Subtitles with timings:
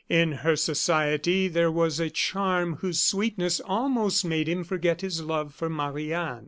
[0.09, 5.53] In her society there was a charm whose sweetness almost made him forget his love
[5.53, 6.39] for Marie Anne.